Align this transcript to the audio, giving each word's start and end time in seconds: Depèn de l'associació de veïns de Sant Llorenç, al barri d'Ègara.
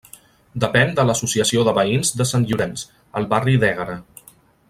Depèn 0.61 0.93
de 0.99 1.03
l'associació 1.09 1.65
de 1.67 1.75
veïns 1.79 2.11
de 2.21 2.27
Sant 2.31 2.49
Llorenç, 2.53 2.87
al 3.21 3.31
barri 3.35 3.57
d'Ègara. 3.65 4.01